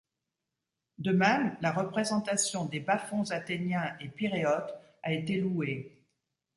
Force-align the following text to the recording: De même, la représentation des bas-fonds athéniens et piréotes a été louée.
De 0.97 1.11
même, 1.11 1.55
la 1.61 1.71
représentation 1.71 2.65
des 2.65 2.79
bas-fonds 2.79 3.29
athéniens 3.29 3.95
et 3.99 4.07
piréotes 4.07 4.73
a 5.03 5.13
été 5.13 5.37
louée. 5.39 6.07